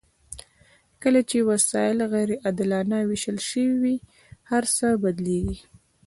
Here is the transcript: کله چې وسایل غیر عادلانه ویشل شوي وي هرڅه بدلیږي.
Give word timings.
کله 1.01 1.21
چې 1.29 1.37
وسایل 1.51 1.99
غیر 2.13 2.29
عادلانه 2.45 2.97
ویشل 3.09 3.37
شوي 3.49 3.75
وي 3.81 3.95
هرڅه 4.51 4.87
بدلیږي. 5.03 5.57